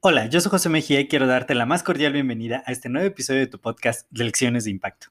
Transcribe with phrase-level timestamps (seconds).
[0.00, 3.06] Hola, yo soy José Mejía y quiero darte la más cordial bienvenida a este nuevo
[3.06, 5.08] episodio de tu podcast Lecciones de Impacto.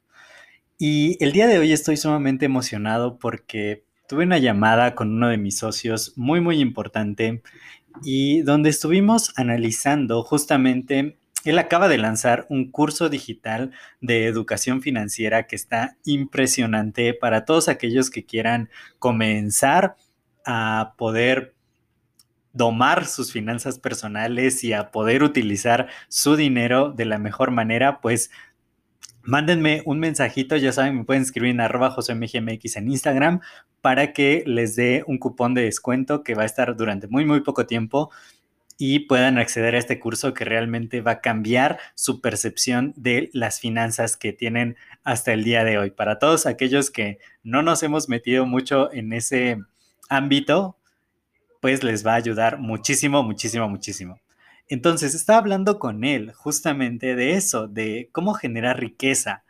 [0.80, 5.38] Y el día de hoy estoy sumamente emocionado porque tuve una llamada con uno de
[5.38, 7.44] mis socios muy, muy importante
[8.04, 13.72] y donde estuvimos analizando justamente, él acaba de lanzar un curso digital
[14.02, 18.70] de educación financiera que está impresionante para todos aquellos que quieran
[19.00, 19.96] comenzar
[20.48, 21.53] a poder
[22.53, 28.31] domar sus finanzas personales y a poder utilizar su dinero de la mejor manera, pues
[29.21, 33.41] mándenme un mensajito, ya saben, me pueden escribir en arroba josemgmx en Instagram
[33.81, 37.41] para que les dé un cupón de descuento que va a estar durante muy, muy
[37.41, 38.09] poco tiempo
[38.77, 43.59] y puedan acceder a este curso que realmente va a cambiar su percepción de las
[43.59, 45.91] finanzas que tienen hasta el día de hoy.
[45.91, 49.57] Para todos aquellos que no nos hemos metido mucho en ese
[50.10, 50.77] ámbito,
[51.62, 54.20] pues les va a ayudar muchísimo, muchísimo, muchísimo.
[54.70, 59.44] Entonces, estaba hablando con él justamente de eso, de cómo generar riqueza,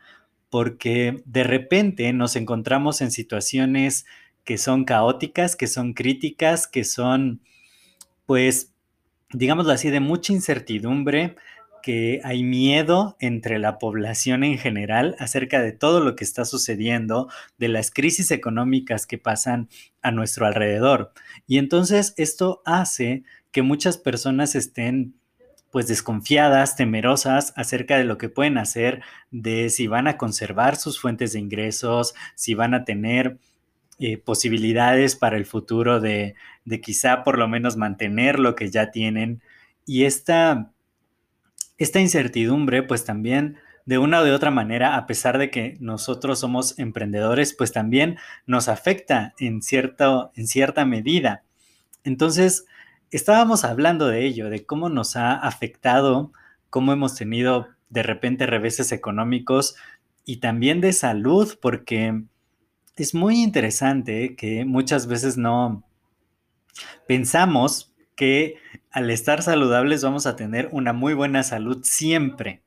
[0.49, 4.05] porque de repente nos encontramos en situaciones
[4.43, 7.41] que son caóticas, que son críticas, que son,
[8.25, 8.73] pues,
[9.31, 11.35] digámoslo así, de mucha incertidumbre,
[11.81, 17.29] que hay miedo entre la población en general acerca de todo lo que está sucediendo,
[17.57, 19.69] de las crisis económicas que pasan
[20.01, 21.11] a nuestro alrededor.
[21.47, 25.15] Y entonces esto hace que muchas personas estén
[25.71, 29.01] pues desconfiadas, temerosas acerca de lo que pueden hacer,
[29.31, 33.37] de si van a conservar sus fuentes de ingresos, si van a tener
[33.99, 36.35] eh, posibilidades para el futuro de,
[36.65, 39.41] de quizá por lo menos mantener lo que ya tienen.
[39.85, 40.71] Y esta
[41.77, 46.39] esta incertidumbre, pues también de una o de otra manera, a pesar de que nosotros
[46.39, 51.43] somos emprendedores, pues también nos afecta en, en cierta medida.
[52.03, 52.65] Entonces,
[53.11, 56.33] estábamos hablando de ello, de cómo nos ha afectado,
[56.69, 59.75] cómo hemos tenido de repente reveses económicos
[60.25, 62.23] y también de salud, porque
[62.97, 65.85] es muy interesante que muchas veces no
[67.07, 68.55] pensamos que
[68.91, 72.63] al estar saludables vamos a tener una muy buena salud siempre.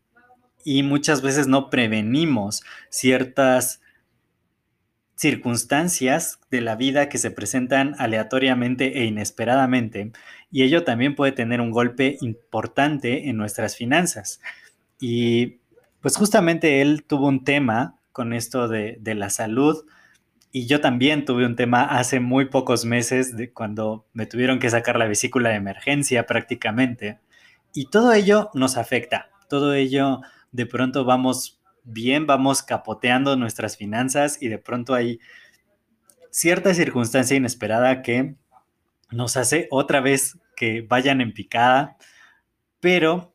[0.65, 3.83] Y muchas veces no prevenimos ciertas
[5.17, 10.13] circunstancias de la vida que se presentan aleatoriamente e inesperadamente.
[10.51, 14.41] Y ello también puede tener un golpe importante en nuestras finanzas.
[14.99, 15.59] Y
[16.01, 19.85] pues justamente él tuvo un tema con esto de, de la salud
[20.53, 24.71] y yo también tuve un tema hace muy pocos meses de cuando me tuvieron que
[24.71, 27.21] sacar la vesícula de emergencia prácticamente.
[27.73, 29.31] Y todo ello nos afecta.
[29.49, 35.21] Todo ello de pronto vamos bien, vamos capoteando nuestras finanzas y de pronto hay
[36.31, 38.35] cierta circunstancia inesperada que
[39.11, 41.97] nos hace otra vez que vayan en picada,
[42.81, 43.35] pero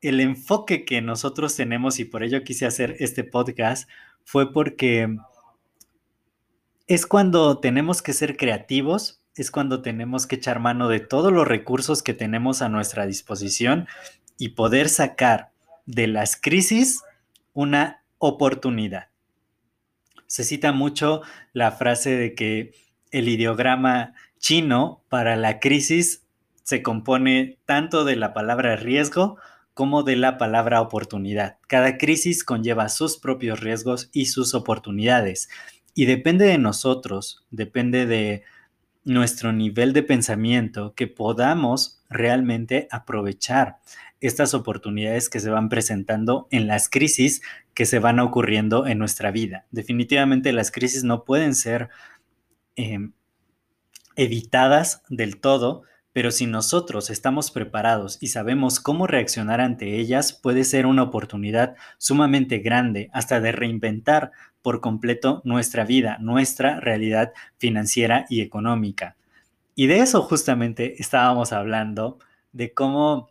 [0.00, 3.88] el enfoque que nosotros tenemos y por ello quise hacer este podcast
[4.24, 5.16] fue porque
[6.86, 11.46] es cuando tenemos que ser creativos, es cuando tenemos que echar mano de todos los
[11.46, 13.86] recursos que tenemos a nuestra disposición
[14.38, 15.52] y poder sacar
[15.86, 17.02] de las crisis
[17.52, 19.08] una oportunidad.
[20.26, 21.22] Se cita mucho
[21.52, 22.72] la frase de que
[23.10, 26.24] el ideograma chino para la crisis
[26.62, 29.38] se compone tanto de la palabra riesgo
[29.74, 31.58] como de la palabra oportunidad.
[31.66, 35.48] Cada crisis conlleva sus propios riesgos y sus oportunidades.
[35.94, 38.42] Y depende de nosotros, depende de
[39.04, 43.78] nuestro nivel de pensamiento que podamos realmente aprovechar
[44.20, 47.42] estas oportunidades que se van presentando en las crisis
[47.74, 49.66] que se van ocurriendo en nuestra vida.
[49.72, 51.88] Definitivamente las crisis no pueden ser
[52.76, 53.12] em,
[54.14, 60.64] evitadas del todo, pero si nosotros estamos preparados y sabemos cómo reaccionar ante ellas, puede
[60.64, 64.30] ser una oportunidad sumamente grande, hasta de reinventar
[64.62, 69.16] por completo nuestra vida, nuestra realidad financiera y económica.
[69.74, 72.18] Y de eso justamente estábamos hablando,
[72.52, 73.30] de cómo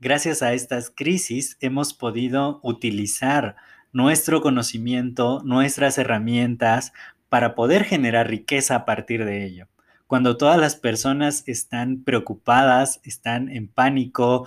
[0.00, 3.56] gracias a estas crisis hemos podido utilizar
[3.92, 6.92] nuestro conocimiento, nuestras herramientas
[7.28, 9.68] para poder generar riqueza a partir de ello.
[10.06, 14.46] cuando todas las personas están preocupadas, están en pánico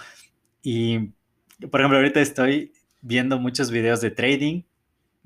[0.64, 1.12] y,
[1.70, 2.72] por ejemplo, ahorita estoy
[3.02, 4.64] viendo muchos videos de trading,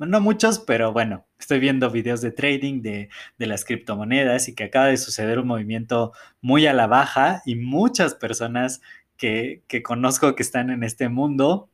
[0.05, 4.87] no muchos, pero bueno, estoy viendo videos de trading de, las criptomonedas y que acaba
[4.87, 8.81] de suceder un movimiento muy a la baja y muchas personas
[9.17, 11.69] que, que conozco que están en este mundo,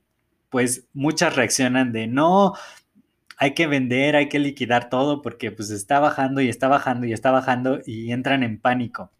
[0.49, 2.53] pues muchas reaccionan de no,
[3.41, 7.13] hay que vender, hay que liquidar todo porque pues está bajando y está bajando y
[7.13, 9.11] está bajando y entran en pánico.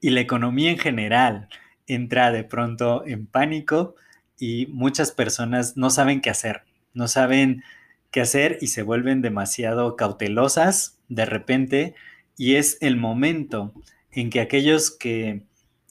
[0.00, 1.48] Y la economía en general
[1.86, 3.94] entra de pronto en pánico
[4.38, 6.64] y muchas personas no saben qué hacer,
[6.94, 7.62] no saben
[8.16, 11.94] qué hacer y se vuelven demasiado cautelosas de repente
[12.38, 13.74] y es el momento
[14.10, 15.42] en que aquellos que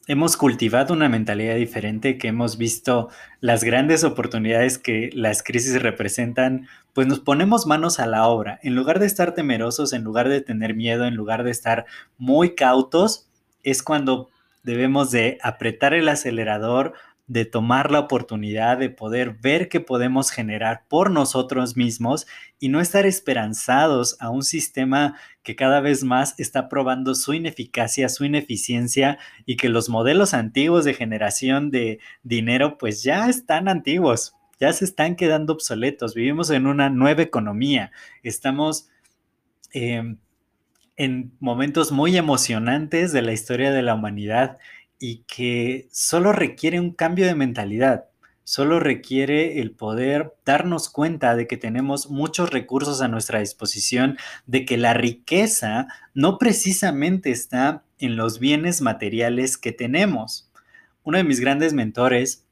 [0.08, 3.10] hemos cultivado una mentalidad diferente, que hemos visto
[3.42, 8.60] las grandes oportunidades que las crisis representan, pues nos ponemos manos a la obra.
[8.64, 11.86] En lugar de estar temerosos, en lugar de tener miedo, en lugar de estar
[12.18, 13.30] muy cautos,
[13.62, 14.32] es cuando
[14.64, 16.94] debemos de apretar el acelerador,
[17.28, 22.28] de tomar la oportunidad de poder ver qué podemos generar por nosotros mismos
[22.60, 28.10] y no estar esperanzados a un sistema que cada vez más está probando su ineficacia,
[28.10, 34.36] su ineficiencia y que los modelos antiguos de generación de dinero pues ya están antiguos,
[34.60, 36.14] ya se están quedando obsoletos.
[36.14, 37.92] Vivimos en una nueva economía,
[38.24, 38.90] estamos...
[39.74, 40.18] Em,
[40.98, 44.58] en momentos muy emocionantes de la historia de la humanidad
[45.00, 48.06] y que solo requiere un cambio de mentalidad,
[48.44, 54.66] solo requiere el poder darnos cuenta de que tenemos muchos recursos a nuestra disposición, de
[54.66, 60.50] que la riqueza no precisamente está en los bienes materiales que tenemos.
[61.04, 62.46] Uno de mis grandes mentores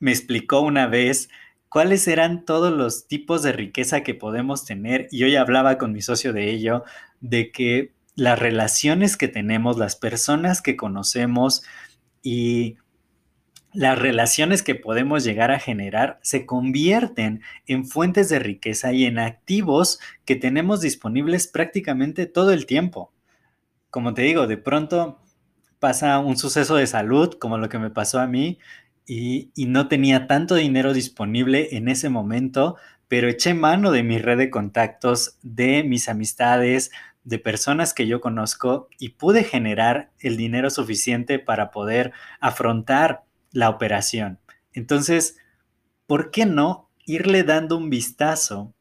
[0.00, 1.28] me explicó una vez
[1.68, 6.02] cuáles eran todos los tipos de riqueza que podemos tener y hoy hablaba con mi
[6.02, 6.84] socio de ello,
[7.20, 11.62] de que las relaciones que tenemos, las personas que conocemos
[12.22, 12.76] y
[13.72, 19.18] las relaciones que podemos llegar a generar se convierten en fuentes de riqueza y en
[19.18, 23.12] activos que tenemos disponibles prácticamente todo el tiempo.
[23.90, 25.20] Como te digo, de pronto
[25.78, 28.58] pasa un suceso de salud como lo que me pasó a mí
[29.06, 32.76] y, no tenía tanto dinero disponible en ese momento,
[33.08, 36.90] pero eché mano de mi red de contactos, de mis amistades,
[37.24, 43.68] de personas que yo conozco y pude generar el dinero suficiente para poder afrontar la
[43.68, 44.40] operación.
[44.72, 45.36] Entonces,
[46.06, 48.74] ¿por qué no irle dando un vistazo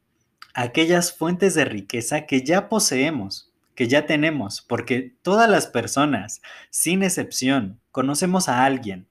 [0.53, 4.61] a aquellas fuentes de riqueza que ya poseemos, que ya tenemos?
[4.61, 9.07] Porque todas las personas, sin excepción, conocemos a alguien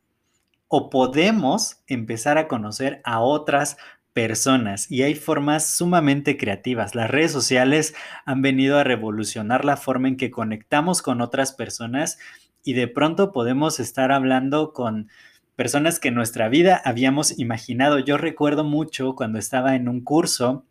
[0.69, 3.77] o podemos empezar a conocer a otras
[4.13, 6.95] personas y hay formas sumamente creativas.
[6.95, 12.19] Las redes sociales han venido a revolucionar la forma en que conectamos con otras personas
[12.65, 15.09] y de pronto podemos estar hablando con
[15.57, 17.99] personas que en nuestra vida habíamos imaginado.
[17.99, 20.65] Yo recuerdo mucho cuando estaba en un curso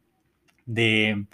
[0.66, 1.26] de,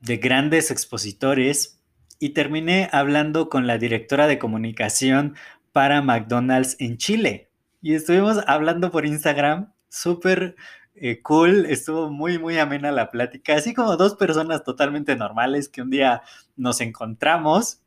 [0.00, 1.80] de grandes expositores
[2.18, 5.34] y terminé hablando con la directora de comunicación
[5.72, 7.50] para McDonald's en Chile.
[7.82, 10.56] Y estuvimos hablando por Instagram, súper
[10.96, 15.82] eh, cool, estuvo muy, muy amena la plática, así como dos personas totalmente normales que
[15.82, 16.22] un día
[16.56, 17.80] nos encontramos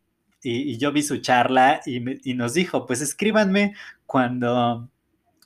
[0.43, 4.89] y, yo vi su charla y, nos dijo, pues escríbanme cuando,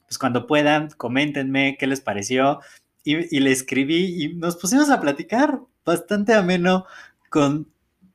[0.07, 2.59] pues cuando puedan, coméntenme qué les pareció.
[3.03, 6.85] Y, le escribí y nos pusimos a platicar bastante ameno
[7.29, 7.67] con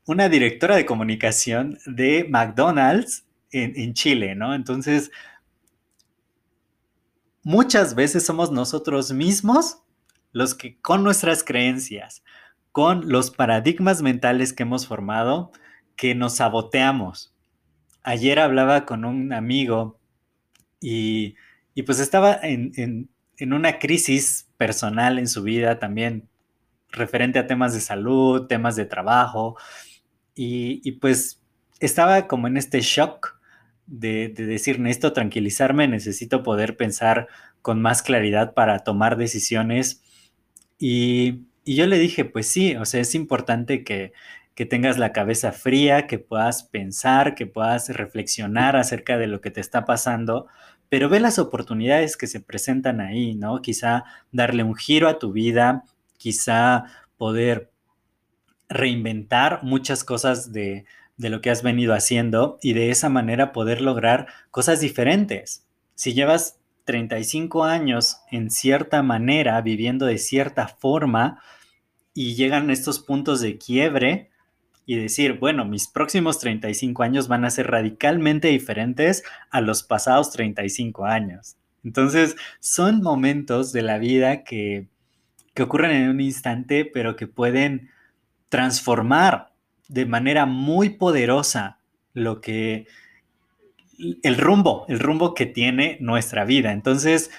[0.07, 4.55] una directora de comunicación de McDonald's en, en Chile, ¿no?
[4.55, 5.11] Entonces,
[7.47, 9.79] muchas veces somos nosotros mismos
[10.33, 12.25] los que con nuestras creencias,
[12.73, 15.53] con los paradigmas mentales que hemos formado,
[15.95, 17.33] que nos saboteamos.
[18.03, 20.01] Ayer hablaba con un amigo
[20.81, 21.37] y,
[21.87, 26.29] pues estaba en, una crisis personal en su vida también,
[26.91, 29.57] referente a temas de salud, temas de trabajo,
[30.35, 31.41] y, y pues
[31.79, 33.36] estaba como en este shock
[33.87, 37.29] de, decir, necesito tranquilizarme, necesito poder pensar
[37.63, 40.03] con más claridad para tomar decisiones.
[40.79, 44.13] Y, yo le dije, pues sí, o sea, es importante que,
[44.55, 49.51] que tengas la cabeza fría, que puedas pensar, que puedas reflexionar acerca de lo que
[49.51, 50.47] te está pasando,
[50.89, 53.61] pero ve las oportunidades que se presentan ahí, ¿no?
[53.63, 55.83] Quizá darle un giro a tu vida,
[56.19, 56.85] quizá
[57.17, 57.71] poder
[58.69, 60.85] reinventar muchas cosas de,
[61.17, 65.67] de lo que has venido haciendo y de esa manera poder lograr cosas diferentes.
[65.95, 71.43] Si llevas 35 años en cierta manera, viviendo de cierta forma,
[72.15, 74.31] y llegan estos puntos de quiebre,
[74.87, 80.31] y decir, bueno, mis próximos 35 años van a ser radicalmente diferentes a los pasados
[80.31, 81.57] 35 años.
[81.83, 84.89] Entonces, son momentos de la vida que,
[85.55, 87.91] que ocurren en un instante, pero que pueden
[88.49, 89.56] transformar
[89.89, 91.79] de manera muy poderosa
[92.13, 92.87] lo que
[94.23, 96.73] el rumbo, el rumbo que tiene nuestra vida.
[96.73, 97.31] Entonces,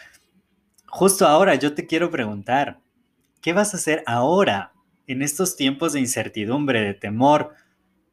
[0.88, 2.80] justo ahora yo te quiero preguntar,
[3.42, 4.74] ¿qué vas a hacer ahora
[5.08, 7.54] en estos tiempos de incertidumbre, de temor,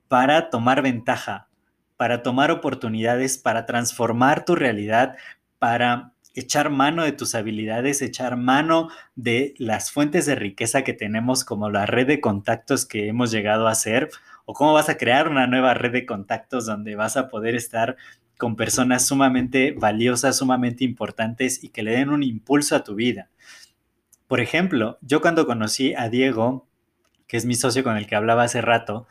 [0.08, 1.48] para tomar ventaja,
[1.96, 5.16] para tomar oportunidades, para transformar tu realidad,
[5.58, 11.44] para echar mano de tus habilidades, echar mano de las fuentes de riqueza que tenemos
[11.44, 14.10] como la red de contactos que hemos llegado a hacer
[14.44, 17.96] o cómo vas a crear una nueva red de contactos donde vas a poder estar
[18.36, 23.30] con personas sumamente valiosas, sumamente importantes y que le den un impulso a tu vida.
[24.26, 26.66] Por ejemplo, yo cuando conocí a Diego,
[27.28, 29.06] que es mi socio con el que hablaba hace rato,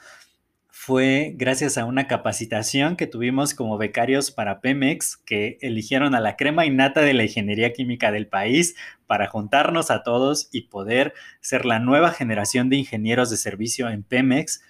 [0.75, 6.35] fue gracias a una capacitación que tuvimos como becarios para Pemex, que eligieron a la
[6.35, 8.75] crema innata de la ingeniería química del país
[9.05, 14.01] para juntarnos a todos y poder ser la nueva generación de ingenieros de servicio en
[14.01, 14.63] Pemex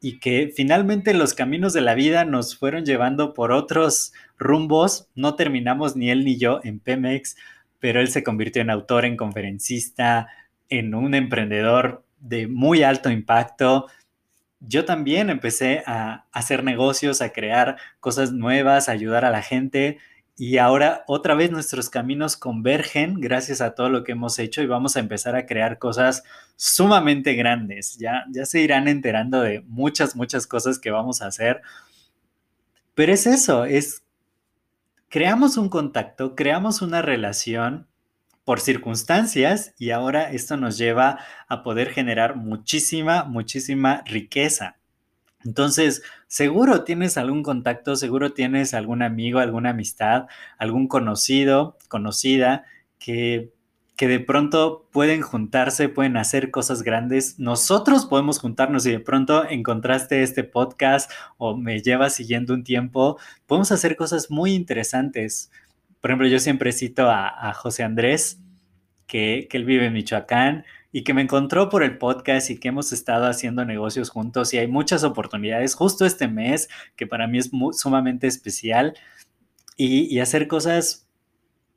[0.00, 5.08] y que finalmente los caminos de la vida nos fueron llevando por otros rumbos.
[5.14, 7.36] No terminamos ni él ni yo en Pemex,
[7.78, 10.26] pero él se convirtió en autor, en conferencista,
[10.68, 13.86] en un emprendedor de muy alto impacto.
[14.66, 19.98] Yo también empecé a hacer negocios, a crear cosas nuevas, a ayudar a la gente
[20.36, 24.66] y ahora otra vez nuestros caminos convergen gracias a todo lo que hemos hecho y
[24.66, 26.24] vamos a empezar a crear cosas
[26.56, 27.96] sumamente grandes.
[27.98, 31.62] Ya, ya se irán enterando de muchas, muchas cosas que vamos a hacer.
[32.94, 34.02] Pero es eso, es
[35.08, 37.86] creamos un contacto, creamos una relación
[38.44, 44.76] por circunstancias y ahora esto nos lleva a poder generar muchísima, muchísima riqueza.
[45.44, 50.26] Entonces, seguro tienes algún contacto, seguro tienes algún amigo, alguna amistad,
[50.58, 52.64] algún conocido, conocida,
[52.98, 53.52] que,
[53.96, 57.38] que de pronto pueden juntarse, pueden hacer cosas grandes.
[57.38, 63.18] Nosotros podemos juntarnos y de pronto encontraste este podcast o me llevas siguiendo un tiempo,
[63.46, 65.50] podemos hacer cosas muy interesantes.
[66.04, 68.38] Por ejemplo, yo siempre cito a, José Andrés,
[69.06, 72.92] que, él vive en Michoacán y que me encontró por el podcast y que hemos
[72.92, 77.50] estado haciendo negocios juntos y hay muchas oportunidades justo este mes que para mí es
[77.72, 78.92] sumamente especial
[79.78, 81.08] y, hacer cosas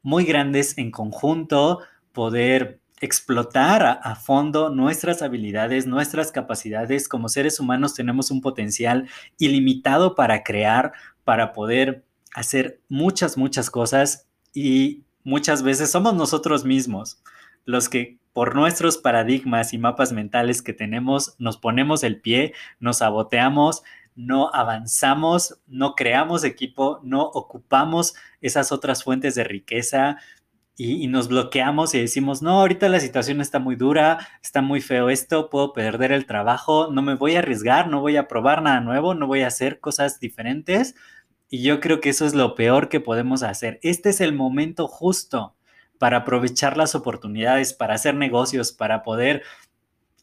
[0.01, 1.79] muy grandes en conjunto,
[2.11, 7.07] poder explotar a, a, fondo nuestras habilidades, nuestras capacidades.
[7.07, 9.07] Como seres humanos tenemos un potencial
[9.37, 10.91] ilimitado para crear,
[11.23, 17.21] para poder hacer muchas, muchas cosas y muchas veces somos nosotros mismos
[17.67, 22.99] los que por nuestros paradigmas y mapas mentales que tenemos, nos ponemos el pie, nos
[22.99, 23.83] saboteamos,
[24.15, 30.17] no avanzamos, no creamos equipo, no ocupamos esas otras fuentes de riqueza
[30.77, 35.09] y, nos bloqueamos y decimos, no, ahorita la situación está muy dura, está muy feo
[35.09, 38.79] esto, puedo perder el trabajo, no me voy a arriesgar, no voy a probar nada
[38.79, 40.95] nuevo, no voy a hacer cosas diferentes.
[41.49, 43.79] Y yo creo que eso es lo peor que podemos hacer.
[43.81, 45.55] Este es el momento justo
[45.97, 49.43] para aprovechar las oportunidades, para hacer negocios, para poder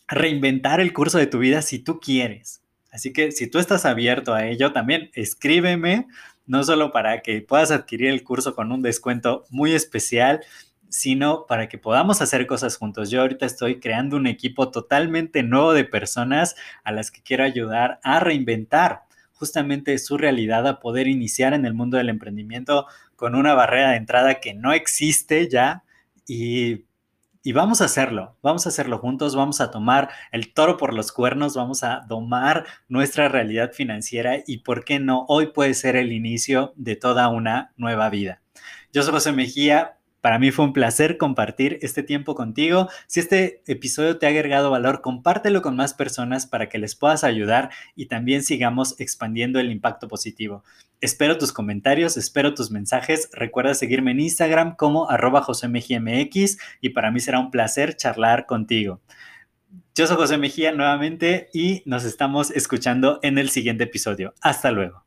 [0.07, 2.63] reinventar el curso de tu vida si tú quieres.
[2.91, 6.07] Así que si tú estás abierto a ello, también escríbeme,
[6.47, 10.43] no solo para que puedas adquirir el curso con un descuento muy especial,
[10.91, 13.11] sino para que podamos hacer cosas juntos.
[13.11, 16.55] Yo ahorita estoy creando un equipo totalmente nuevo de personas
[16.85, 19.03] a las que quiero ayudar a reinventar
[19.35, 22.87] justamente su realidad, a poder iniciar en el mundo del emprendimiento
[23.17, 25.85] con una barrera de entrada que no existe ya
[26.27, 26.85] y,
[27.53, 31.55] vamos a hacerlo, vamos a hacerlo juntos, vamos a tomar el toro por los cuernos,
[31.55, 35.27] vamos a domar nuestra realidad financiera y, ¿por qué no?
[35.29, 38.41] Hoy puede ser el inicio de toda una nueva vida.
[38.93, 42.89] Yo soy José Mejía, para mí fue un placer compartir este tiempo contigo.
[43.07, 47.25] Si este episodio te ha agregado valor, compártelo con más personas para que les puedas
[47.25, 50.65] ayudar y también sigamos expandiendo el impacto positivo.
[51.03, 53.29] Espero tus comentarios, espero tus mensajes.
[53.35, 59.03] Recuerda seguirme en Instagram como arroba josemgmx y para mí será un placer charlar contigo.
[59.95, 64.33] Yo soy José Mejía nuevamente y nos estamos escuchando en el siguiente episodio.
[64.41, 65.05] Hasta luego.